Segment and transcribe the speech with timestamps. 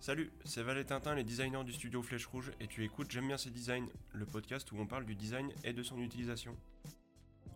[0.00, 3.36] Salut, c'est Valet Tintin, les designers du studio Flèche Rouge, et tu écoutes J'aime bien
[3.36, 6.56] ces designs, le podcast où on parle du design et de son utilisation.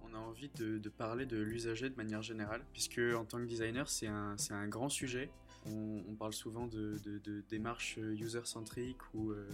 [0.03, 3.89] On a envie de, parler de l'usager de manière générale, puisque en tant que designer,
[3.89, 5.31] c'est un, grand sujet.
[5.67, 7.01] On, parle souvent de,
[7.49, 9.49] démarches user-centriques ou, euh,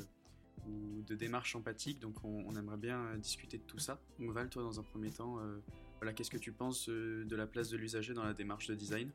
[0.66, 4.00] ou de démarches empathiques, donc on, aimerait bien discuter de tout ça.
[4.18, 5.58] Donc Val, toi, dans un premier temps, euh,
[5.98, 8.74] voilà, qu'est-ce que tu penses euh, de la place de l'usager dans la démarche de
[8.74, 9.10] design?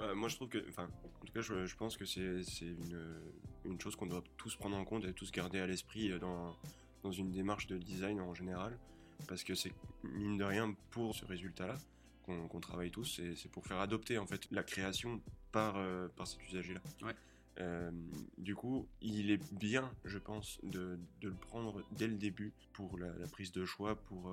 [0.00, 3.20] Euh, moi je trouve que, enfin, en tout cas je, je pense que c'est une,
[3.64, 6.56] une chose qu'on doit tous prendre en compte et tous garder à l'esprit euh, dans,
[7.02, 8.78] dans une démarche de design en général,
[9.26, 9.72] parce que c'est
[10.04, 11.76] mine de rien pour ce résultat-là
[12.24, 16.26] qu'on travaille tous, c'est c'est pour faire adopter en fait la création par, euh, par
[16.26, 16.80] cet usager-là.
[17.02, 17.14] Ouais.
[17.60, 17.90] Euh,
[18.36, 22.98] du coup, il est bien, je pense, de, de le prendre dès le début pour
[22.98, 24.30] la, la prise de choix, pour,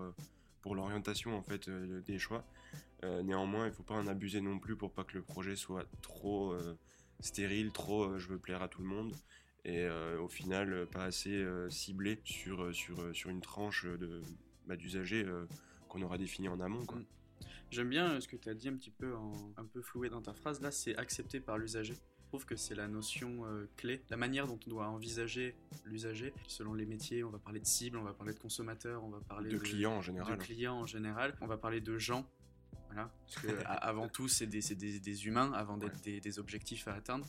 [0.66, 2.44] pour l'orientation en fait euh, des choix.
[3.04, 5.86] Euh, néanmoins, il faut pas en abuser non plus pour pas que le projet soit
[6.02, 6.76] trop euh,
[7.20, 9.14] stérile, trop je veux plaire à tout le monde
[9.64, 9.88] et
[10.20, 14.22] au final pas assez ciblé sur, sur, sur une tranche de
[14.68, 15.26] bah, d'usagers
[15.88, 16.82] qu'on aura défini en amont.
[16.82, 17.06] Mm.
[17.72, 19.16] J'aime bien ce que tu as dit un petit peu,
[19.58, 20.62] un peu floué dans ta phrase.
[20.62, 21.96] Là, c'est accepté par l'usager.
[22.36, 25.56] Trouve que c'est la notion euh, clé, la manière dont on doit envisager
[25.86, 26.34] l'usager.
[26.48, 29.22] Selon les métiers, on va parler de cible, on va parler de consommateur, on va
[29.22, 30.38] parler De clients en général.
[30.38, 32.30] de clients en général, on va parler de gens.
[32.88, 36.38] Voilà, parce que avant tout, c'est des, c'est des- des humains avant d'être des, des
[36.40, 37.26] objectifs à atteindre.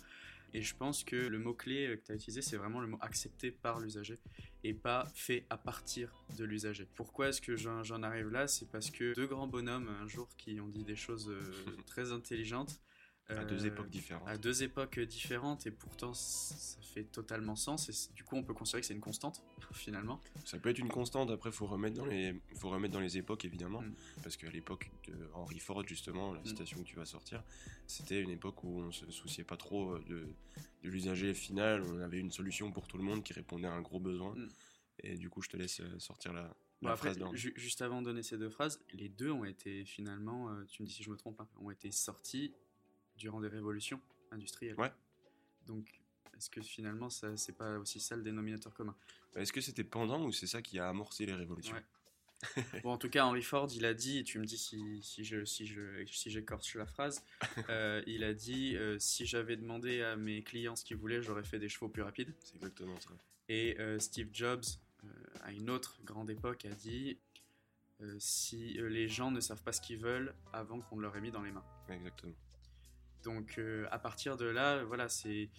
[0.55, 2.98] Et je pense que le mot-clé euh, que tu as utilisé, c'est vraiment le mot
[3.01, 4.19] accepté par l'usager
[4.65, 6.89] et pas fait à partir de l'usager.
[6.97, 8.48] Pourquoi est-ce que j'en j'en arrive là?
[8.48, 11.41] C'est parce que deux grands bonhommes, un jour, qui ont dit des choses euh,
[11.87, 12.81] très intelligentes.
[13.29, 14.29] À euh, deux époques différentes.
[14.29, 18.55] à deux époques différentes et pourtant ça fait totalement sens et du coup on peut
[18.55, 20.23] considérer que c'est une constante finalement.
[20.45, 23.45] Ça peut être une constante, après faut remettre dans les, faut remettre dans les époques
[23.45, 23.95] évidemment, Mm.
[24.23, 27.43] parce qu'à l'époque de Henry Ford justement, la citation que tu vas sortir,
[27.89, 30.29] c'était une époque où on se souciait pas trop euh, de,
[30.85, 33.83] de l'usager final, on avait une solution pour tout le monde qui répondait à un
[33.83, 34.48] gros besoin, Mm.
[35.01, 37.15] et du coup je te laisse euh, sortir la, Bon, après,
[37.57, 40.86] juste avant de donner ces deux phrases, les deux ont été finalement, euh, tu me
[40.86, 42.55] dis si je me trompe, hein, ont été sortis
[43.17, 44.01] durant des révolutions
[44.31, 44.79] industrielles.
[44.79, 44.93] Ouais.
[45.67, 46.01] Donc
[46.37, 48.95] est-ce que finalement ça c'est pas aussi ça le dénominateur commun?
[49.35, 51.75] Est-ce que c'était pendant ou c'est ça qui a amorcé les révolutions?
[51.75, 51.83] Ouais.
[52.83, 55.25] Bon, en tout cas, Henry Ford, il a dit, et tu me dis si, si
[55.25, 57.25] je si je si j'écorche la phrase,
[57.69, 61.45] euh, il a dit euh, si j'avais demandé à mes clients ce qu'ils voulaient, j'aurais
[61.45, 62.33] fait des chevaux plus rapides.
[62.41, 63.11] C'est exactement ça.
[63.48, 64.65] Et euh, Steve Jobs,
[65.45, 67.19] à une autre grande époque, a dit
[68.19, 71.43] si les gens ne savent pas ce qu'ils veulent avant qu'on leur ait mis dans
[71.43, 71.65] les mains.
[71.89, 72.35] Exactement.
[73.27, 75.51] Donc euh, à partir de là, voilà, c'est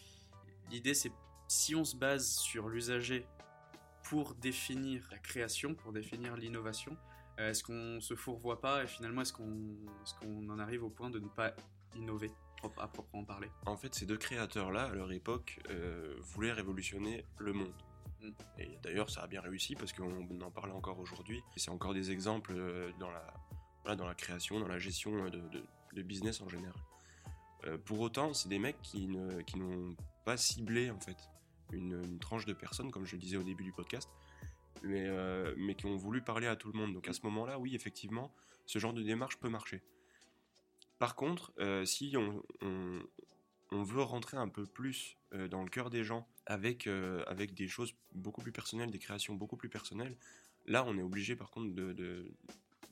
[0.71, 1.11] l'idée, c'est
[1.49, 3.27] si on se base sur l'usager
[4.03, 6.95] pour définir la création, pour définir l'innovation,
[7.39, 11.19] euh, est-ce qu'on se fourvoie pas et finalement est-ce qu'on en arrive au point de
[11.19, 11.53] ne pas
[11.93, 12.31] innover
[12.79, 13.49] à proprement parler?
[13.65, 17.73] En fait, ces deux créateurs-là, à leur époque, euh, voulaient révolutionner le monde.
[18.21, 18.29] Mm.
[18.59, 21.39] Et d'ailleurs, ça a bien réussi parce qu'on en parle encore aujourd'hui.
[21.55, 22.55] Et c'est encore des exemples
[22.97, 25.63] dans la, dans la création, dans la gestion de, de-
[25.93, 26.79] de business en général.
[27.65, 29.95] Euh, pour autant, c'est des mecs qui ne- qui n'ont
[30.25, 31.17] pas ciblé en fait
[31.71, 34.09] une, tranche de personnes, comme je le disais au début du podcast,
[34.83, 36.93] mais, euh, mais qui ont voulu parler à tout le monde.
[36.93, 38.31] Donc à ce moment-là, oui, effectivement,
[38.65, 39.81] ce genre de démarche peut marcher.
[40.99, 43.01] Par contre, euh, si on, on-
[43.71, 45.17] veut rentrer un peu plus
[45.49, 49.57] dans le cœur des gens avec, avec des choses beaucoup plus personnelles, des créations beaucoup
[49.57, 50.17] plus personnelles,
[50.67, 52.31] là on est obligé par contre de, de,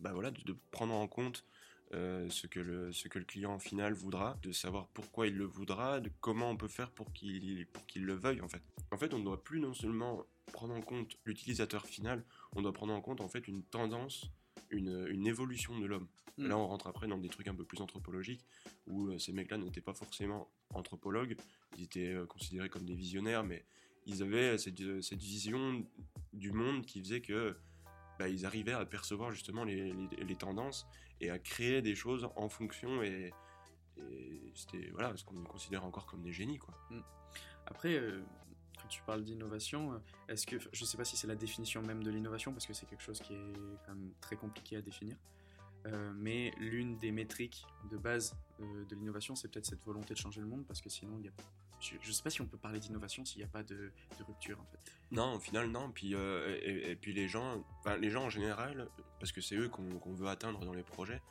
[0.01, 1.45] bah voilà, de prendre en compte
[1.93, 5.45] euh, ce, que le, ce que le client final voudra, de savoir pourquoi il le
[5.45, 8.63] voudra, de comment on peut faire pour qu'il pour qu'il le veuille en fait.
[8.91, 12.23] En fait, on ne doit plus non seulement prendre en compte l'utilisateur final,
[12.53, 14.31] on doit prendre en compte en fait une tendance,
[14.71, 16.07] une, une évolution de l'homme.
[16.37, 16.47] Mm.
[16.47, 18.45] Là, on rentre après dans des trucs un peu plus anthropologiques,
[18.87, 21.37] où euh, ces mecs-là n'étaient pas forcément anthropologues,
[21.77, 23.63] ils étaient euh, considérés comme des visionnaires, mais
[24.05, 25.85] ils avaient cette, cette vision
[26.33, 27.57] du monde qui faisait que
[28.19, 30.87] bah, ils arrivaient à percevoir justement les, tendances
[31.21, 33.33] et à créer des choses en fonction et,
[34.53, 36.73] c'était voilà ce qu'on considère encore comme des génies quoi.
[37.65, 38.21] Après, euh,
[38.81, 39.97] quand tu parles d'innovation, euh,
[40.27, 42.85] est-ce que je sais pas si c'est la définition même de l'innovation parce que c'est
[42.85, 43.53] quelque chose qui est
[43.85, 45.15] quand même très compliqué à définir.
[45.87, 50.41] Euh, mais l'une des métriques de base de l'innovation, c'est peut-être cette volonté de changer
[50.41, 51.31] le monde parce que sinon, il y a...
[51.79, 53.75] je, je sais pas si on peut parler d'innovation s'il n'y a pas de,
[54.17, 54.79] de rupture en fait.
[55.11, 55.91] Non, au final, non.
[55.91, 58.89] Puis, euh, et, et puis les gens, enfin, les gens en général,
[59.19, 61.21] parce que c'est eux qu'on veut atteindre dans les projets,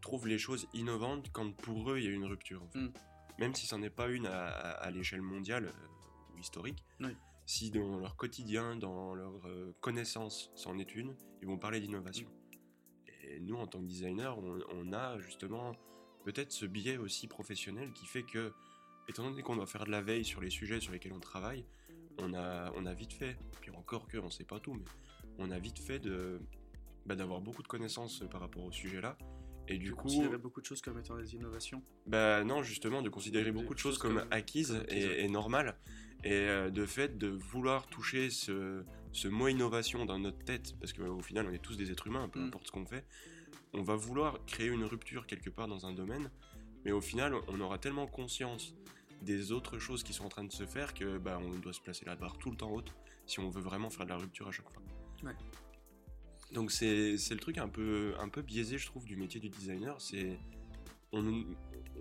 [0.00, 2.62] trouvent les choses innovantes quand pour eux il y a une rupture.
[2.62, 2.78] En fait.
[2.78, 2.92] Mm.
[3.38, 7.16] Même si c'en est pas une à, à- à l'échelle mondiale euh, ou historique, Oui.
[7.46, 12.28] si dans leur quotidien, dans leur euh, connaissance, c'en est une, ils vont parler d'innovation.
[13.22, 15.72] Et nous, en tant que designer, on, on a justement
[16.24, 18.52] peut-être ce biais aussi professionnel qui fait que
[19.08, 21.64] étant donné qu'on doit faire de la veille sur les sujets sur lesquels on travaille,
[22.18, 24.84] on a, on a vite fait, puis encore que on sait pas tout, mais
[25.38, 26.40] on a vite fait de
[27.06, 29.16] bah, d'avoir beaucoup de connaissances par rapport au sujet là.
[29.70, 31.82] Et du coup, considérer beaucoup de choses comme étant des innovations.
[32.06, 35.24] bah non, justement, de considérer beaucoup de choses choses comme comme- acquises comme acquises, et,
[35.24, 35.76] et normales.
[36.24, 38.82] Et euh, de fait, de vouloir toucher ce,
[39.12, 42.28] ce mot innovation dans notre tête, parce qu'au final, on est tous des êtres humains,
[42.30, 42.46] peu Mm.
[42.46, 43.04] importe ce qu'on fait,
[43.74, 46.30] on va vouloir créer une rupture quelque part dans un domaine,
[46.86, 48.74] mais au final, on aura tellement conscience
[49.22, 51.80] des autres choses qui sont en train de se faire que bah, on doit se
[51.80, 52.94] placer la barre tout le temps haute
[53.26, 54.82] si on veut vraiment faire de la rupture à chaque fois.
[55.22, 55.34] Ouais.
[56.52, 59.48] Donc c'est c'est le truc un peu, un peu biaisé, je trouve, du métier du
[59.50, 60.00] designer.
[60.00, 60.38] C'est
[61.12, 61.44] on,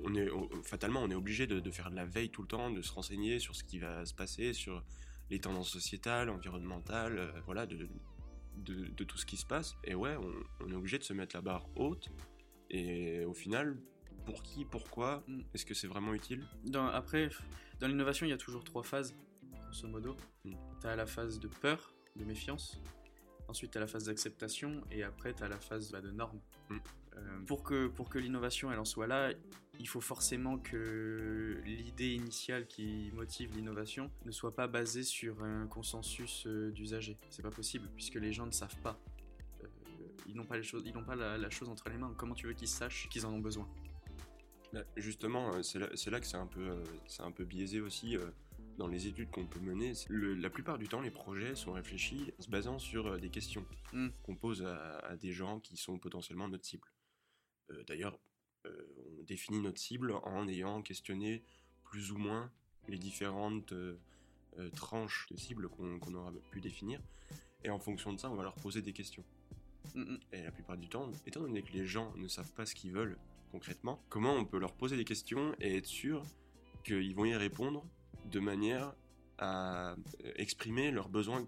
[0.05, 0.29] on est
[0.63, 2.91] fatalement on est obligé de, de faire de la veille tout le temps, de se
[2.91, 4.83] renseigner sur ce qui va se passer, sur
[5.29, 7.89] les tendances sociétales, environnementales, euh, voilà, de,
[8.55, 9.75] de, de tout ce qui se passe.
[9.83, 12.09] Et ouais, on, on est obligé de se mettre la barre haute.
[12.69, 13.77] Et au final,
[14.27, 15.39] pour qui, pourquoi, Mm.
[15.53, 16.45] est-ce que c'est vraiment utile?
[16.65, 17.29] Dans, après,
[17.79, 19.15] dans l'innovation, il y a toujours trois phases,
[19.63, 20.17] grosso modo.
[20.43, 20.53] Mm.
[20.81, 22.81] Tu as la phase de peur, de méfiance.
[23.47, 24.81] Ensuite, tu as la phase d'acceptation.
[24.91, 26.39] Et après, tu as la phase bah, de norme.
[26.69, 26.77] Mm.
[27.15, 29.31] Euh, pour que, pour que l'innovation elle en soit là,
[29.79, 35.67] il faut forcément que l'idée initiale qui motive l'innovation ne soit pas basée sur un
[35.67, 37.17] consensus euh, d'usagers.
[37.29, 38.99] C'est pas possible puisque les gens ne savent pas.
[39.63, 39.67] Euh,
[40.27, 42.13] ils n'ont pas les choses, ils n'ont pas la, la chose entre les mains.
[42.17, 43.67] Comment tu veux qu'ils sachent qu'ils en ont besoin?
[44.95, 46.83] Justement, euh, c'est là, que c'est un, peu, euh,
[47.19, 48.29] un peu biaisé aussi euh,
[48.77, 49.93] dans les études qu'on peut mener.
[50.09, 53.65] Le- la plupart du temps, les projets sont réfléchis en se basant sur des questions
[53.93, 54.09] Mm.
[54.23, 56.87] qu'on pose à, à des gens qui sont potentiellement notre cible.
[57.71, 58.19] Euh, D'ailleurs,
[58.65, 58.87] euh,
[59.19, 61.41] on définit notre cible en ayant questionné
[61.85, 62.51] plus ou moins
[62.89, 63.97] les différentes euh,
[64.75, 66.99] tranches de cibles qu'on aura pu définir.
[67.63, 69.23] Et en fonction de ça, on va leur poser des questions.
[69.95, 70.19] Mm, mm.
[70.33, 72.91] Et la plupart du temps, étant donné que les gens ne savent pas ce qu'ils
[72.91, 73.17] veulent
[73.51, 76.23] concrètement, comment on peut leur poser des questions et être sûr
[76.83, 77.83] qu'ils vont y répondre
[78.25, 78.93] de manière
[79.37, 79.95] à euh,
[80.35, 81.47] exprimer leurs besoins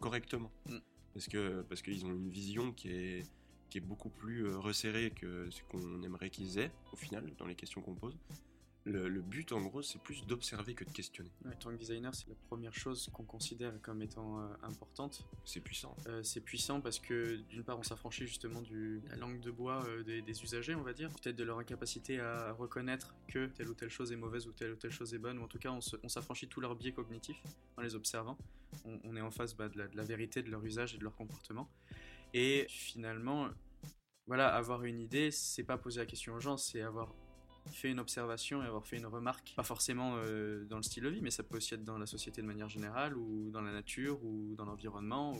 [0.00, 0.78] correctement Mm.
[1.12, 3.22] Parce que parce qu'ils ont une vision qui est
[3.68, 7.46] qui est beaucoup plus euh, resserrée que ce qu'on aimerait qu'ils aient au final dans
[7.46, 8.16] les questions qu'on pose.
[8.86, 11.30] Le, le but en gros, c'est plus d'observer que de questionner.
[11.46, 15.26] En tant que designer, c'est la première chose qu'on considère comme étant euh, importante.
[15.44, 15.94] C'est puissant.
[16.06, 19.84] Euh, c'est puissant parce que d'une part, on s'affranchit justement de la langue de bois
[19.86, 23.68] euh, des, des usagers, on va dire, peut-être de leur incapacité à reconnaître que telle
[23.68, 25.58] ou telle chose est mauvaise ou telle ou telle chose est bonne, ou en tout
[25.58, 27.42] cas, on s'affranchit de tous leurs biais cognitifs
[27.76, 28.38] en les observant.
[28.86, 30.98] On, on est en face bah, de, la, de la vérité de leur usage et
[30.98, 31.68] de leur comportement.
[32.32, 33.50] Et finalement,
[34.26, 37.12] voilà, avoir une idée, c'est pas poser la question aux gens, c'est avoir
[37.72, 41.08] fait une observation et avoir fait une remarque, pas forcément euh, dans le style de
[41.08, 43.72] vie, mais ça peut aussi être dans la société de manière générale, ou dans la
[43.72, 45.36] nature, ou dans l'environnement,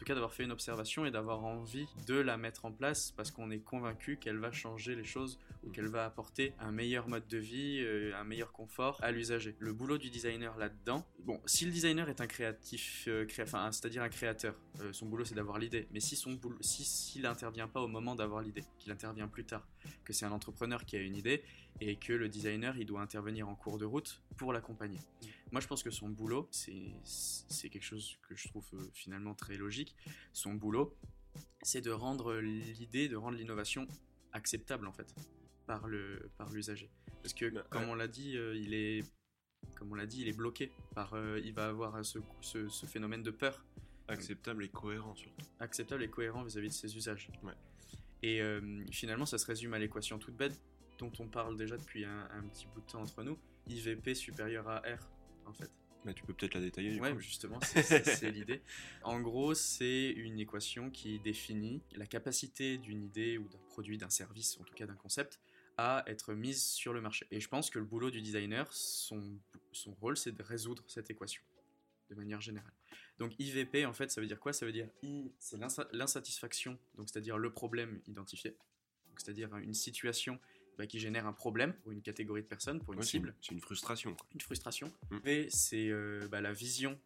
[0.00, 3.30] tout cas d'avoir fait une observation et d'avoir envie de la mettre en place parce
[3.30, 7.28] qu'on est convaincu qu'elle va changer les choses ou qu'elle va apporter un meilleur mode
[7.28, 9.54] de vie, euh, un meilleur confort à l'usager.
[9.58, 13.70] Le boulot du designer là-dedans, bon, si le designer est un créatif, euh, créa- enfin,
[13.72, 17.26] c'est-à-dire un créateur, euh, son boulot c'est d'avoir l'idée, mais si son boulot, si s'il
[17.26, 19.68] intervient pas au moment d'avoir l'idée, qu'il intervient plus tard,
[20.04, 21.42] que c'est un entrepreneur qui a une idée
[21.82, 24.98] et que le designer il doit intervenir en cours de route pour l'accompagner.
[25.52, 29.56] Moi je pense que son boulot, c'est quelque chose que je trouve euh, finalement très
[29.56, 29.96] logique.
[30.32, 30.96] Son boulot,
[31.62, 33.86] c'est de rendre l'idée, de rendre l'innovation
[34.32, 35.12] acceptable en fait
[35.66, 36.90] par le par l'usager.
[37.22, 37.88] Parce que Bah, comme ouais.
[37.90, 39.04] on l'a dit, euh, il est
[39.76, 42.86] comme on l'a dit, il est bloqué par euh, il va avoir ce, ce, ce
[42.86, 43.64] phénomène de peur
[44.08, 45.40] Acceptable et cohérent surtout.
[45.60, 47.30] acceptable et cohérent vis-à-vis de ses usages.
[47.44, 47.52] Ouais.
[48.22, 50.60] Et euh, finalement, ça se résume à l'équation toute bête
[50.98, 53.38] dont on parle déjà depuis un, un petit bout de temps entre nous,
[53.68, 54.98] IVP supérieur à R,
[55.50, 55.70] en fait.
[56.06, 57.20] Mais tu peux peut-être la détailler du Ouais, coup.
[57.20, 58.62] justement, c'est- l'idée.
[59.02, 64.08] En gros, c'est une équation qui définit la capacité d'une idée ou d'un produit, d'un
[64.08, 65.40] service, en tout cas d'un concept,
[65.76, 67.26] à être mise sur le marché.
[67.30, 69.38] Et je pense que le boulot du designer, son,
[69.72, 71.42] son rôle, c'est de résoudre cette équation,
[72.08, 72.72] de manière générale.
[73.18, 74.54] Donc IVP, en fait, ça veut dire quoi?
[74.54, 78.56] Ça veut dire I, c'est l'insa- l'insatisfaction, donc c'est-à-dire le problème identifié,
[79.18, 80.40] c'est-à-dire une situation
[80.80, 83.52] bah, qui génère un problème pour une catégorie de personnes, pour une Ouais, cible c'est
[83.52, 84.14] une frustration.
[84.14, 84.26] quoi.
[84.34, 84.90] une frustration.
[85.10, 85.18] Mm.
[85.18, 86.98] V, c'est euh, bah, la vision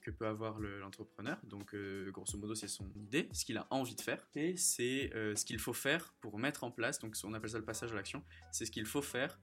[0.00, 1.38] que peut avoir le- l'entrepreneur.
[1.44, 4.26] Donc, euh, grosso modo, c'est son idée, ce qu'il a envie de faire.
[4.30, 6.98] T, c'est euh, ce qu'il faut faire pour mettre en place.
[6.98, 8.24] Donc, on appelle ça le passage à l'action.
[8.50, 9.38] C'est ce qu'il faut faire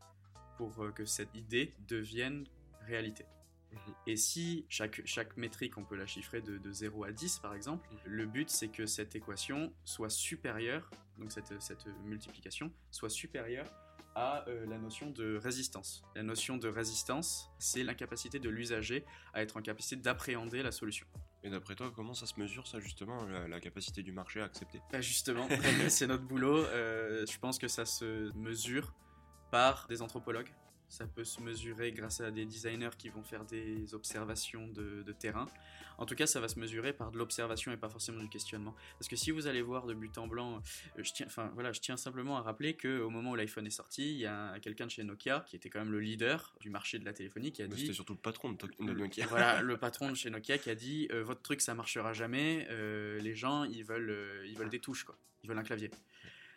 [0.57, 2.45] pour euh, que cette idée devienne
[2.81, 3.25] réalité.
[3.71, 3.93] Mhm.
[4.07, 7.53] Et si chaque, chaque métrique, on peut la chiffrer de, de 0 à 10 par
[7.53, 7.99] exemple, Mhm.
[8.11, 13.67] le but c'est que cette équation soit supérieure, donc cette, cette multiplication soit supérieure
[14.15, 16.03] à euh, la notion de résistance.
[16.15, 21.05] La notion de résistance, c'est l'incapacité de l'usager à être en capacité d'appréhender la solution.
[21.43, 24.45] Et d'après toi, comment ça se mesure ça justement, la, la capacité du marché à
[24.45, 24.81] accepter?
[24.91, 25.47] Bah, justement,
[25.89, 26.57] c'est notre boulot.
[26.57, 28.93] Euh, je pense que ça se mesure
[29.51, 30.51] par des anthropologues.
[30.89, 35.11] Ça peut se mesurer grâce à des designers qui vont faire des observations de, de
[35.13, 35.45] terrain.
[35.97, 38.73] En tout cas, ça va se mesurer par de l'observation et pas forcément du questionnement.
[38.97, 40.61] Parce que si vous allez voir de but en blanc,
[40.97, 43.67] euh, je tiens, enfin voilà, je tiens simplement à rappeler que au moment où l'iPhone
[43.67, 46.55] est sorti, il y a quelqu'un de chez Nokia qui était quand même le leader
[46.61, 49.27] du marché de la téléphonie qui a Mais dit C'était surtout le patron de, Nokia.
[49.27, 52.65] voilà, le patron de chez Nokia qui a dit euh, votre truc ça marchera jamais.
[52.71, 55.17] euh, les gens ils veulent euh, ils veulent des touches quoi.
[55.43, 55.91] Ils veulent un clavier.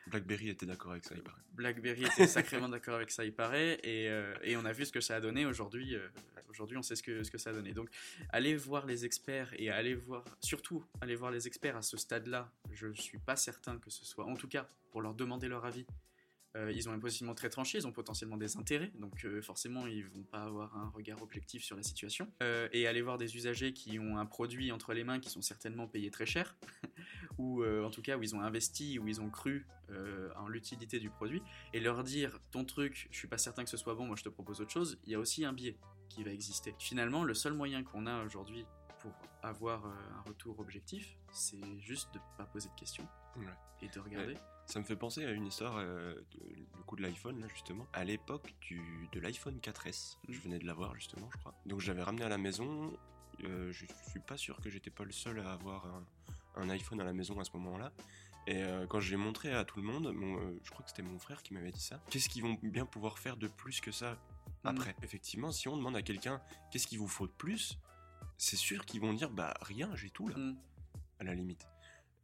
[0.08, 1.40] BlackBerry était d'accord avec ça, il paraît.
[1.54, 4.92] BlackBerry était sacrément d'accord avec ça, il paraît, et, euh, et on a vu ce
[4.92, 5.94] que ça a donné aujourd'hui.
[5.94, 6.08] euh,
[6.50, 7.72] aujourd'hui, on sait ce que, ce que ça a donné.
[7.72, 7.88] Donc,
[8.30, 12.50] allez voir les experts et allez voir, surtout, allez voir les experts à ce stade-là.
[12.72, 15.64] Je ne suis pas certain que ce soit, en tout cas, pour leur demander leur
[15.64, 15.86] avis.
[16.56, 19.86] Euh, ils ont un positionnement très tranché, ils ont potentiellement des intérêts, donc euh, forcément
[19.86, 22.28] ils vont pas avoir un regard objectif sur la situation.
[22.42, 25.40] Euh, et aller voir des usagers qui ont un produit entre les mains qui sont
[25.40, 26.54] certainement payés très cher,
[27.38, 29.66] ou en tout cas où ils ont investi, où ils ont cru
[30.36, 31.42] en l'utilité du produit,
[31.72, 34.22] et leur dire ton truc, je suis pas certain que ce soit bon, moi je
[34.22, 35.76] te propose autre chose, il y a aussi un biais
[36.08, 36.74] qui va exister.
[36.78, 38.64] Finalement, le seul moyen qu'on a aujourd'hui
[39.00, 43.06] pour avoir un retour objectif, c'est juste de pas poser de questions
[43.36, 43.46] Ouais.
[43.80, 44.34] et de regarder.
[44.66, 47.86] Ça me fait penser à une histoire euh, de- du coup de l'iPhone, là, justement.
[47.92, 51.54] À l'époque du, de l'iPhone 4S, je venais de l'avoir, justement, je crois.
[51.66, 52.92] Donc j'avais ramené à la maison.
[53.44, 56.04] euh, je suis pas sûr que j'étais pas le seul à avoir un,
[56.56, 57.92] un iPhone à la maison à ce moment-là.
[58.46, 61.02] Et euh, quand j'ai montré à tout le monde, mon, euh, je crois que c'était
[61.02, 62.00] mon frère qui m'avait dit ça.
[62.10, 64.16] Qu'est-ce qu'ils vont bien pouvoir faire de plus que ça
[64.64, 64.94] après?
[65.02, 67.78] Effectivement, si on demande à quelqu'un qu'est-ce qu'il vous faut de plus,
[68.38, 70.56] c'est sûr qu'ils vont dire bah rien, j'ai tout là Mm.
[71.20, 71.66] à la limite.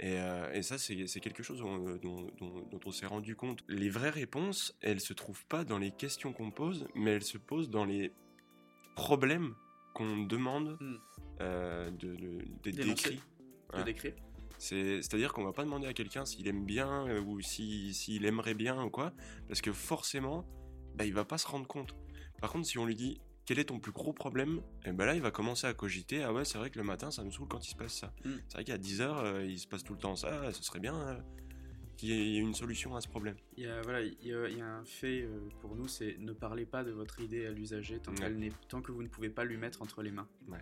[0.01, 3.65] Et, euh, et ça, c'est quelque chose dont, dont- dont- dont on s'est rendu compte.
[3.69, 7.37] Les vraies réponses, elles se trouvent pas dans les questions qu'on pose, mais elles se
[7.39, 8.13] posent dans les
[8.95, 9.55] problèmes
[9.95, 10.95] qu'on demande Mm.
[11.41, 12.45] euh, de, de-
[14.59, 18.55] C'est-à-dire qu'on va pas demander à quelqu'un s'il aime bien euh, ou si- s'il aimerait
[18.55, 19.13] bien ou quoi,
[19.47, 20.45] parce que forcément,
[20.97, 21.95] bah, il va pas se rendre compte.
[22.41, 25.15] Par contre, si on lui dit quel est ton plus gros problème, et ben là,
[25.15, 26.23] il va commencer à cogiter.
[26.23, 28.13] Ah ouais, c'est vrai que le matin, ça me saoule quand il se passe ça.
[28.27, 28.31] Mm.
[28.47, 31.19] C'est vrai qu'à 10h, il se passe tout le temps ça, ce serait bien euh,
[31.97, 33.37] qu'il y ait une solution à ce problème.
[33.57, 35.89] Il y a, voilà, il y a, il y a un fait euh, pour nous,
[35.89, 38.19] c'est ne parlez pas de votre idée à l'usager tant, Ouais.
[38.19, 40.29] qu'elle n'est- tant que vous ne pouvez pas lui mettre entre les mains.
[40.47, 40.59] Ouais.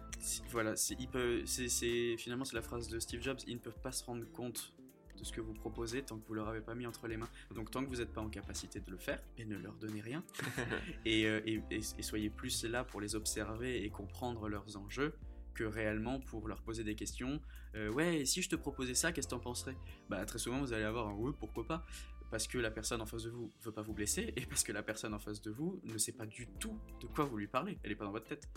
[0.53, 3.61] Voilà, c'est, il peut, c'est, c'est- finalement c'est la phrase de Steve Jobs, ils ne
[3.61, 4.73] peuvent pas se rendre compte
[5.17, 7.29] de ce que vous proposez tant que vous leur avez pas mis entre les mains.
[7.55, 10.01] Donc tant que vous n'êtes pas en capacité de le faire, et ne leur donnez
[10.01, 10.23] rien,
[11.05, 15.15] et, euh, et- et- et soyez plus là pour les observer et comprendre leurs enjeux
[15.55, 17.41] que réellement pour leur poser des questions.
[17.75, 19.75] Euh, ouais, et si je te proposais ça, qu'est-ce que t'en penserais?
[20.11, 21.87] Bah très souvent vous allez avoir un oui, pourquoi pas
[22.31, 24.73] parce que la personne en face de vous veut pas vous blesser et parce que
[24.73, 27.47] la personne en face de vous ne sait pas du tout de quoi vous lui
[27.47, 27.79] parlez.
[27.83, 28.49] Elle est pas dans votre tête.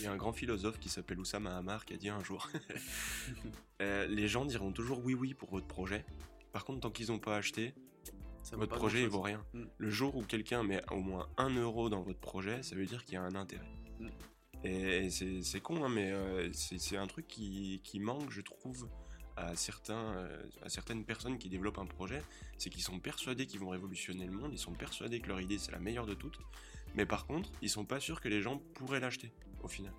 [0.00, 2.48] Il y a un grand philosophe qui s'appelle Oussama Hamar qui a dit un jour
[3.82, 6.04] Euh, Les gens diront toujours oui, oui pour votre projet.
[6.52, 7.74] Par contre, tant qu'ils n'ont pas acheté,
[8.44, 9.12] Ça votre projet grand-chose.
[9.12, 9.44] vaut rien.
[9.52, 9.64] Mm.
[9.78, 13.04] Le jour où quelqu'un met au moins un euro dans votre projet, ça veut dire
[13.04, 13.66] qu'il y a un intérêt.
[13.98, 14.08] Mm.
[14.66, 18.88] Et, c'est con, hein, mais euh, c'est c'est un truc qui, qui manque, je trouve,
[19.36, 22.22] à, certains, euh, à certaines personnes qui développent un projet.
[22.58, 25.58] C'est qu'ils sont persuadés qu'ils vont révolutionner le monde, ils sont persuadés que leur idée
[25.58, 26.38] c'est la meilleure de toutes.
[26.94, 29.92] Mais par contre, ils sont pas sûrs que les gens pourraient l'acheter au final.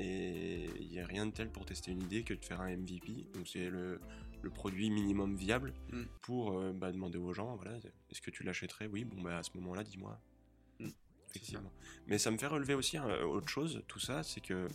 [0.00, 2.74] Et il n'y a rien de tel pour tester une idée que de faire un
[2.76, 3.26] MVP.
[3.34, 4.00] Donc c'est le,
[4.42, 6.02] le produit minimum viable Mm.
[6.22, 7.76] pour euh, bah, demander aux gens, voilà,
[8.10, 8.86] est-ce que tu l'achèterais?
[8.86, 10.18] Oui, bon bah à ce moment-là, dis-moi.
[10.78, 10.88] Mm.
[11.30, 11.72] Effectivement.
[12.06, 14.68] Mais ça me fait relever aussi hein, autre chose, tout ça, c'est que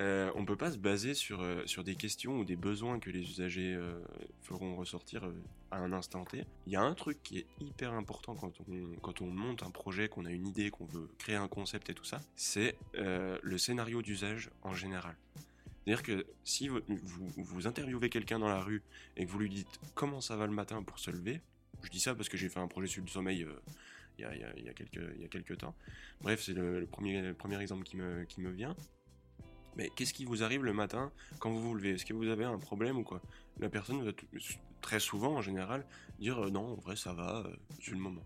[0.00, 3.10] euh, on peut pas se baser sur, euh, sur des questions ou des besoins que
[3.10, 4.00] les usagers euh,
[4.42, 5.34] feront ressortir euh,
[5.70, 6.44] à un instant T.
[6.66, 9.70] Il y a un truc qui est hyper important quand on, quand on monte un
[9.70, 13.58] projet, qu'on a une idée, qu'on veut créer un concept et tout ça, c'est le
[13.58, 15.16] scénario d'usage en général.
[15.84, 16.80] C'est-à-dire que si vous,
[17.36, 18.82] vous, interviewez quelqu'un dans la rue
[19.16, 21.40] et que vous lui dites comment ça va le matin pour se lever,
[21.82, 23.46] je dis ça parce que j'ai fait un projet sur le sommeil
[24.18, 25.74] il y, a, y a- quelques, y a quelques temps.
[26.20, 28.76] Bref, c'est le, premier, premier exemple qui me, qui me vient.
[29.76, 31.90] Mais qu'est-ce qui vous arrive le matin quand vous vous levez?
[31.90, 33.20] Est-ce que vous avez un problème ou quoi?
[33.58, 34.12] La personne va
[34.80, 35.86] très souvent en général
[36.18, 38.24] dire euh, non, en vrai ça va, euh, c'est le moment.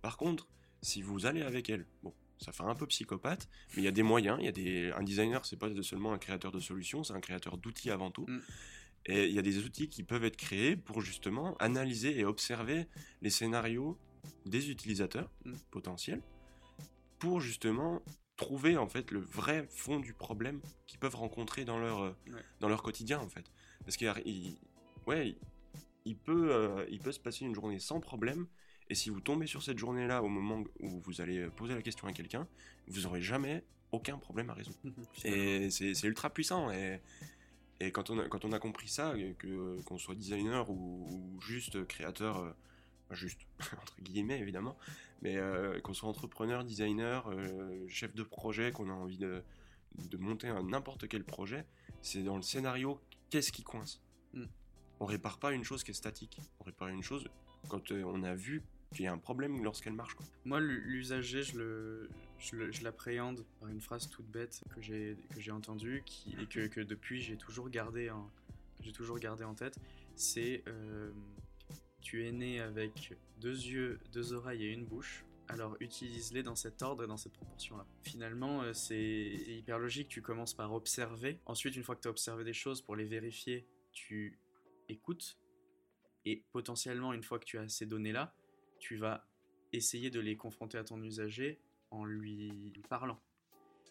[0.00, 0.48] Par contre,
[0.82, 3.92] si vous allez avec elle, bon, ça fait un peu psychopathe, mais il y a
[3.92, 7.04] des moyens, il y a des un designer, c'est pas seulement un créateur de solutions,
[7.04, 8.26] c'est un créateur d'outils avant tout.
[8.26, 8.40] Mm.
[9.06, 12.86] Et il y a des outils qui peuvent être créés pour justement analyser et observer
[13.20, 13.98] les scénarios
[14.46, 15.54] des utilisateurs Mm.
[15.70, 16.22] potentiels
[17.18, 18.02] pour justement
[18.36, 22.40] trouver en fait le vrai fond du problème qu'ils peuvent rencontrer dans leur, euh, Ouais.
[22.60, 23.44] dans leur quotidien en fait.
[23.84, 24.56] Parce qu'il il-
[25.06, 25.36] ouais, il,
[26.04, 28.46] il peut, euh, il peut se passer une journée sans problème
[28.88, 31.82] et si vous tombez sur cette journée-là au moment où vous allez euh, poser la
[31.82, 32.46] question à quelqu'un,
[32.88, 34.78] vous aurez jamais aucun problème à résoudre.
[35.24, 36.70] Et c'est c'est ultra puissant.
[36.72, 37.00] Et,
[37.80, 39.14] et quand, on a, quand on a compris ça,
[39.84, 42.54] qu'on soit designer ou, ou juste créateur,
[43.14, 43.40] juste
[43.80, 44.76] entre guillemets évidemment,
[45.22, 49.42] mais euh, qu'on soit entrepreneur, designer, euh, chef de projet, qu'on a envie de,
[49.96, 51.66] de monter un n'importe quel projet,
[52.00, 53.00] c'est dans le scénario
[53.30, 54.00] qu'est-ce qui coince?
[54.34, 54.44] Mm.
[55.00, 57.28] On répare pas une chose qui est statique, on répare une chose
[57.68, 60.14] quand euh, on a vu qu'il y a un problème lorsqu'elle marche.
[60.14, 60.26] quoi.
[60.44, 65.50] Moi, l'usager, je le, je l'appréhende par une phrase toute bête que j'ai que j'ai
[65.50, 68.30] entendue qui, et que, que depuis j'ai toujours gardé en
[68.80, 69.78] j'ai toujours gardé en tête.
[70.14, 71.10] C'est euh,
[72.02, 75.24] tu es né avec deux yeux, deux oreilles et une bouche.
[75.48, 77.86] Alors utilise-les dans cet ordre et dans cette proportion-là.
[78.02, 80.08] Finalement, euh, c'est hyper logique.
[80.08, 81.40] Tu commences par observer.
[81.46, 84.38] Ensuite, une fois que tu as observé des choses, pour les vérifier, tu
[84.88, 85.38] écoutes.
[86.24, 88.34] Et potentiellement, une fois que tu as ces données-là,
[88.78, 89.26] tu vas
[89.72, 93.20] essayer de les confronter à ton usager en lui parlant.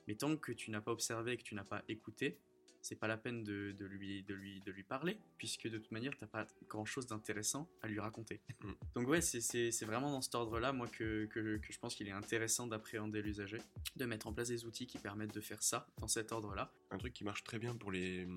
[0.07, 2.39] Mais tant que tu n'as pas observé et que tu n'as pas écouté,
[2.81, 5.91] c'est pas la peine de, de lui, de, lui, de lui parler, puisque de toute
[5.91, 8.41] manière, tu n'as pas grand chose d'intéressant à lui raconter.
[8.63, 8.71] Mm.
[8.95, 12.11] Donc, ouais, c'est- vraiment dans cet ordre-là, moi, que, que, que je pense qu'il est
[12.11, 13.59] intéressant d'appréhender l'usager,
[13.95, 16.71] de mettre en place des outils qui permettent de faire ça dans cet ordre-là.
[16.91, 18.27] Un truc qui marche très bien pour, les,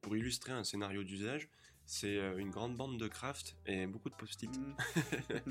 [0.00, 1.48] pour illustrer un scénario d'usage,
[1.86, 4.50] c'est euh, une grande bande de craft et beaucoup de post-it.
[4.58, 4.74] Mm.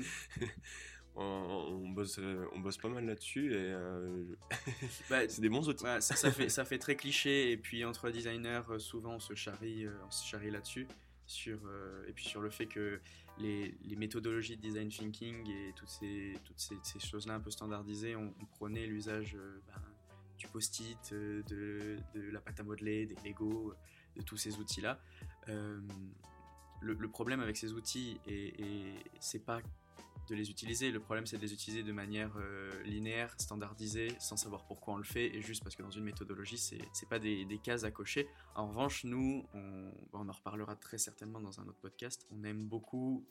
[1.16, 4.24] on, on bosse, euh, on bosse pas mal là-dessus et euh,
[5.08, 5.84] Bah, c'est des bons outils.
[5.84, 9.20] Ouais, ça, ça fait, ça fait très cliché, et puis entre designers, euh, souvent on
[9.20, 10.86] se charrie, on se charrie là-dessus,
[11.26, 13.00] sur, euh, et puis sur le fait que
[13.38, 17.50] les, les méthodologies de design thinking et toutes ces, toutes ces, ces choses-là un peu
[17.50, 19.82] standardisées, on, on prônait l'usage euh, ben,
[20.38, 21.42] du post-it, de,
[22.14, 23.74] de la pâte à modeler, des Lego,
[24.16, 24.98] de tous ces outils-là.
[25.46, 29.60] Le, le problème avec ces outils, et, et c'est pas
[30.28, 30.90] de les utiliser.
[30.90, 34.96] Le problème, c'est de les utiliser de manière euh, linéaire, standardisée, sans savoir pourquoi on
[34.96, 37.84] le fait, et juste parce que dans une méthodologie, c'est c'est pas des, des cases
[37.84, 38.28] à cocher.
[38.54, 42.64] En revanche, nous, on, on en reparlera très certainement dans un autre podcast, on aime
[42.64, 43.24] beaucoup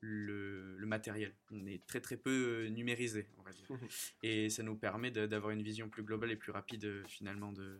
[0.00, 1.34] le, le matériel.
[1.50, 3.66] On est très très peu euh, numérisé, on va dire.
[4.22, 7.78] et ça nous permet d'avoir une vision plus globale et plus rapide, euh, finalement, de,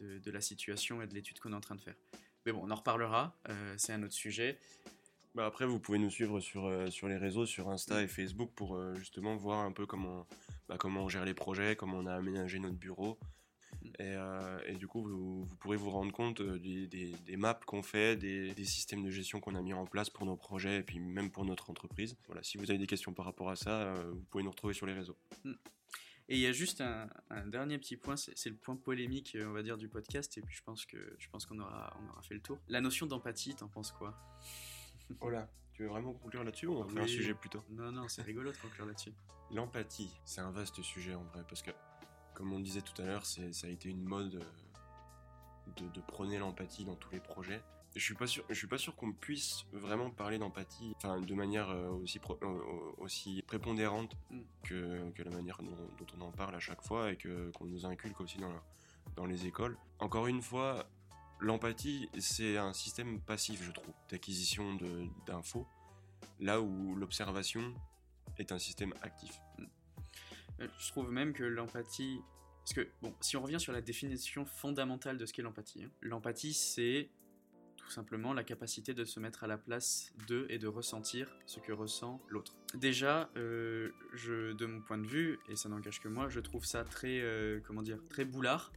[0.00, 1.96] de, de la situation et de l'étude qu'on est en train de faire.
[2.46, 4.58] Mais bon, on en reparlera, euh, c'est un autre sujet.
[5.34, 8.50] Bah après, vous pouvez nous suivre sur, euh, sur les réseaux, sur Insta et Facebook
[8.56, 10.26] pour euh, justement voir un peu comment,
[10.68, 13.16] bah, comment on gère les projets, comment on a aménagé notre bureau.
[13.84, 17.54] Et, euh, et du coup, vous, vous pourrez vous rendre compte des, des- des maps
[17.64, 20.78] qu'on fait, des, des systèmes de gestion qu'on a mis en place pour nos projets
[20.78, 22.16] et puis même pour notre entreprise.
[22.26, 24.86] Voilà, si vous avez des questions par rapport à ça, vous pouvez nous retrouver sur
[24.86, 25.16] les réseaux.
[26.28, 29.52] Et il y a juste un, un dernier petit point, c'est le point polémique, on
[29.52, 32.22] va dire, du podcast, et puis je pense que je pense qu'on aura, on aura
[32.22, 32.58] fait le tour.
[32.68, 34.16] La notion d'empathie, t'en penses quoi?
[35.20, 37.62] Oh là, tu veux vraiment conclure là-dessus ou on fait un sujet plus tôt?
[37.70, 39.12] Non, non, c'est rigolo de conclure là-dessus.
[39.52, 41.70] L'empathie, c'est un vaste sujet en vrai, parce que,
[42.34, 46.38] comme on disait tout à l'heure, ça a été une mode euh, de, de prôner
[46.38, 47.62] l'empathie dans tous les projets.
[47.96, 51.34] Je suis pas sûr, je suis pas sûr qu'on puisse vraiment parler d'empathie, enfin, de
[51.34, 54.40] manière euh, aussi pro- euh, aussi prépondérante Mm.
[54.62, 57.64] que, que la manière dont, dont on en parle à chaque fois et que qu'on
[57.64, 58.62] nous inculque aussi dans, la-
[59.16, 59.76] dans les écoles.
[59.98, 60.88] Encore une fois,
[61.40, 64.76] l'empathie, c'est un système passif, je trouve, d'acquisition
[65.26, 65.66] d'infos,
[66.38, 67.74] là où l'observation
[68.38, 69.40] est un système actif.
[70.60, 72.20] Euh, Je trouve même que l'empathie.
[72.60, 75.90] Parce que, bon, si on revient sur la définition fondamentale de ce qu'est l'empathie, hein,
[76.02, 77.10] l'empathie, c'est
[77.76, 81.58] tout simplement la capacité de se mettre à la place d'eux et de ressentir ce
[81.58, 82.54] que ressent l'autre.
[82.74, 86.84] Déjà, euh, de mon point de vue, et ça n'engage que moi, je trouve ça
[86.84, 88.72] très, euh, comment dire, très boulard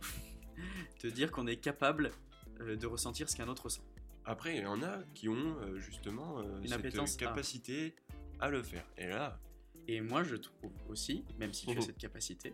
[1.04, 2.12] de dire qu'on est capable
[2.60, 3.84] de ressentir ce qu'un autre ressent.
[4.26, 7.20] Après, il y en a qui ont euh, justement euh, Une cette à.
[7.20, 7.94] capacité
[8.40, 8.86] à le faire.
[8.98, 9.40] Et là,
[9.88, 11.82] Et moi, je trouve aussi, même si tu as Mhm.
[11.82, 12.54] cette capacité,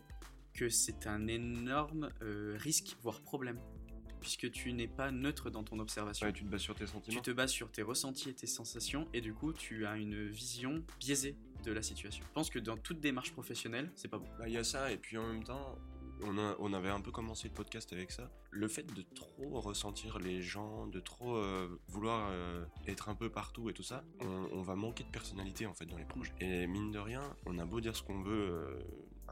[0.54, 3.60] que c'est un énorme euh, risque, voire problème.
[4.20, 6.26] Puisque tu n'es pas neutre dans ton observation.
[6.28, 7.22] ouais, tu te bases sur tes tu sentiments.
[7.22, 10.84] te bases sur tes ressentis et tes sensations, et du coup, tu as une vision
[11.00, 12.26] biaisée de la situation.
[12.28, 14.28] Je pense que dans toute démarche professionnelle, c'est pas bon.
[14.38, 15.78] Bah, Il y a ça, et puis en même temps,
[16.22, 18.30] on, avait un peu commencé le podcast avec ça.
[18.52, 23.30] Le fait de trop ressentir les gens, de trop euh, vouloir euh, être un peu
[23.30, 26.34] partout et tout ça, on, on va manquer de personnalité en fait dans les projets.
[26.40, 28.80] Et mine de rien, on a beau dire ce qu'on veut.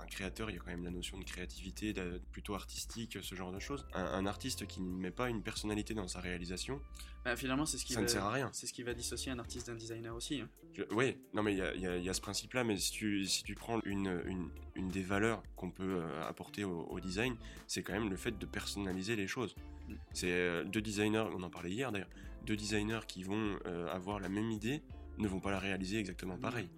[0.01, 3.35] Un créateur, il y a quand même la notion de créativité, de- plutôt artistique, ce
[3.35, 3.85] genre de choses.
[3.93, 6.79] Un, un artiste qui ne met pas une personnalité dans sa réalisation,
[7.25, 8.49] Bah, finalement, c'est ce qui ça va, ne sert à rien.
[8.53, 10.41] C'est ce qui va dissocier un artiste d'un designer aussi.
[10.41, 10.49] hein.
[10.91, 12.77] Oui, non mais il y a, il y a- il y a ce principe-là, mais
[12.77, 16.81] si tu, si tu prends une, une, une des valeurs qu'on peut euh, apporter au,
[16.83, 19.55] au design, c'est quand même le fait de personnaliser les choses.
[19.87, 19.93] Mm.
[20.13, 22.09] C'est euh, deux designers, on en parlait hier d'ailleurs,
[22.45, 24.83] deux designers qui vont euh, avoir la même idée
[25.17, 26.69] ne vont pas la réaliser exactement pareil.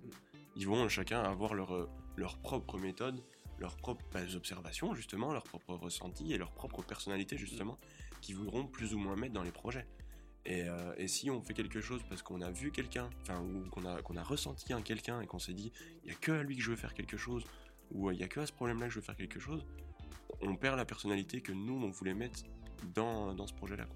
[0.56, 3.24] Ils vont chacun avoir leur, euh, leur propre méthode,
[3.60, 7.78] leurs propres bah, observations justement, leurs propres ressentis et leur propre personnalité justement,
[8.22, 9.88] qui voudront plus ou moins mettre dans les projets.
[10.46, 13.86] Et, euh, si on fait quelque chose parce qu'on a vu quelqu'un, enfin, ou qu'on
[13.86, 15.72] a, ressenti un quelqu'un et qu'on s'est dit,
[16.04, 17.44] il n'y a que à lui que je veux faire quelque chose,
[17.92, 19.66] ou il n'y a que à ce problème-là que je veux faire quelque chose,
[20.42, 22.44] on perd la personnalité que nous, on voulait mettre
[22.96, 23.88] dans, dans ce projet-là.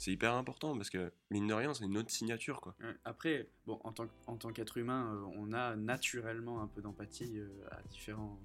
[0.00, 2.62] C'est hyper important parce que, mine de rien, c'est notre signature.
[2.62, 2.74] quoi.
[3.04, 6.80] Après, bon, en tant, que- en tant qu'être humain, euh, on a naturellement un peu
[6.80, 8.40] d'empathie euh, à différents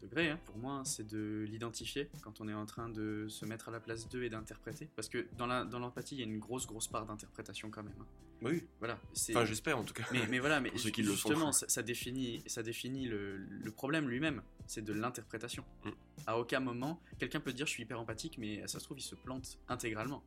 [0.00, 0.30] degrés.
[0.30, 0.38] hein.
[0.44, 3.80] Pour moi, c'est de l'identifier quand on est en train de se mettre à la
[3.80, 4.88] place d'eux et d'interpréter.
[4.94, 5.48] Parce que dans
[5.80, 7.92] l'empathie, il y a une grosse, grosse part d'interprétation quand même.
[8.00, 8.06] hein.
[8.42, 8.62] Oui.
[8.78, 8.96] Voilà.
[9.30, 10.04] Enfin, j'espère en tout cas.
[10.12, 13.70] mais, mais voilà, mais ceux qui le justement, ça, ça définit, ça définit le, le
[13.72, 14.42] problème lui-même.
[14.68, 15.64] C'est de l'interprétation.
[15.84, 15.90] Mm.
[16.28, 19.02] À aucun moment, quelqu'un peut dire je suis hyper empathique, mais ça se trouve, il
[19.02, 20.22] se plante intégralement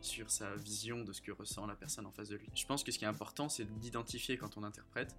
[0.00, 2.48] sur sa vision de ce que ressent la personne en face de lui.
[2.54, 5.14] Je pense que ce qui est important, c'est d'identifier quand on interprète,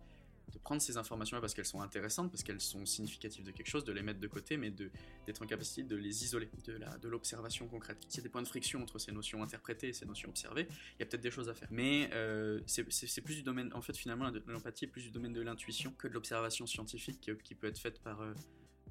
[0.51, 3.83] de prendre ces informations-là parce qu'elles sont intéressantes, parce qu'elles sont significatives de quelque chose,
[3.83, 7.97] de les mettre de côté, mais d'être en capacité de les isoler de l'observation concrète.
[8.07, 10.67] S'il y a des points de friction entre ces notions interprétées et ces notions observées,
[10.69, 11.67] il y a peut-être des choses à faire.
[11.71, 15.41] Mais euh, c'est plus du domaine, en fait, finalement, l'empathie est plus du domaine de
[15.41, 18.33] l'intuition que de l'observation scientifique qui, qui peut être faite par, euh,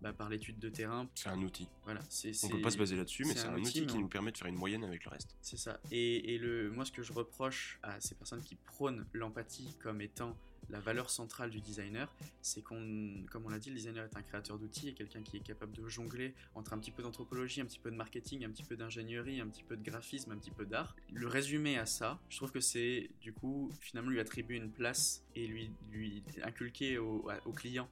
[0.00, 1.08] bah, par l'étude de terrain.
[1.14, 1.68] C'est un outil.
[1.84, 4.00] Voilà, c'est On peut pas se baser là-dessus, mais c'est un un, outil, qui on-
[4.00, 5.36] nous permet de faire une moyenne avec le reste.
[5.40, 5.80] C'est ça.
[5.90, 10.00] Et, et le, moi, ce que je reproche à ces personnes qui prônent l'empathie comme
[10.00, 10.36] étant
[10.70, 14.22] la valeur centrale du designer, c'est qu'on, comme on l'a dit, le designer est un
[14.22, 17.64] créateur d'outils et quelqu'un qui est capable de jongler entre un petit peu d'anthropologie, un
[17.64, 20.50] petit peu de marketing, un petit peu d'ingénierie, un petit peu de graphisme, un petit
[20.50, 20.94] peu d'art.
[21.12, 25.24] Le résumé à ça, je trouve que c'est du coup finalement lui attribuer une place
[25.34, 27.88] et lui, lui inculquer au, client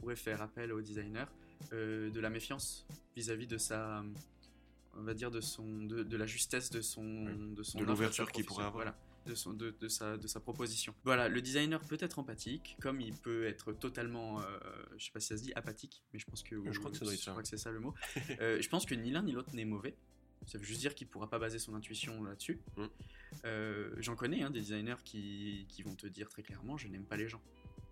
[0.00, 1.30] pourrait faire appel au designer
[1.72, 2.86] euh, de la méfiance
[3.16, 4.02] vis-à-vis de sa
[4.96, 7.54] on va dire de son de, de la justesse de son Oui.
[7.54, 8.74] de son De l'ouverture qu'il pourrait avoir.
[8.84, 10.94] voilà de, son, de, de sa, de sa proposition.
[11.04, 14.58] Voilà, le designer peut être empathique, comme il peut être totalement, euh,
[14.96, 16.90] je sais pas si ça se dit apathique, mais je pense que Je que crois
[17.42, 17.94] que c'est ça le mot.
[18.40, 19.94] Euh, je pense que ni l'un ni l'autre n'est mauvais.
[20.46, 22.60] Ça veut juste dire qu'il pourra pas baser son intuition là-dessus.
[22.78, 22.86] Mm.
[23.44, 27.04] Euh, J'en connais hein, des designers qui, qui vont te dire très clairement je n'aime
[27.04, 27.42] pas les gens.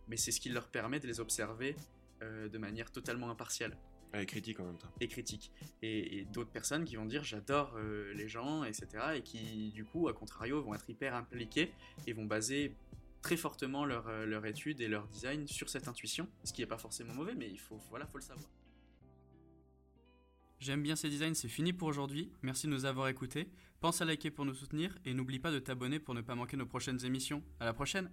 [0.08, 1.76] Mais c'est ce qui leur permet de les observer
[2.22, 3.76] euh, de manière totalement impartiale
[4.12, 4.92] Elle est critique en même temps.
[5.00, 5.52] et critique.
[5.82, 8.86] Et, et d'autres personnes qui vont dire j'adore euh, les gens, etc.
[9.16, 11.72] Et qui, du coup, à contrario, vont être hyper impliqués
[12.06, 12.74] et vont baser
[13.22, 16.28] très fortement leur, euh, leur étude et leur design sur cette intuition.
[16.44, 18.48] Ce qui n'est pas forcément mauvais, mais il faut, voilà, faut le savoir.
[20.60, 22.32] J'aime bien ces designs, c'est fini pour aujourd'hui.
[22.42, 23.48] Merci de nous avoir écoutés.
[23.80, 26.56] Pense à liker pour nous soutenir et n'oublie pas de t'abonner pour ne pas manquer
[26.56, 27.44] nos prochaines émissions.
[27.60, 28.10] À la prochaine!